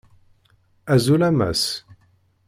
Azul 0.95 1.21
a 1.21 1.29
Mass! 1.29 1.65